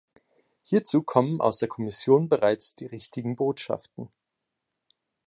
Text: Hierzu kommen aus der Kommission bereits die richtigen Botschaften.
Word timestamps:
Hierzu 0.63 1.03
kommen 1.03 1.41
aus 1.41 1.59
der 1.59 1.67
Kommission 1.67 2.27
bereits 2.27 2.73
die 2.73 2.87
richtigen 2.87 3.35
Botschaften. 3.35 4.09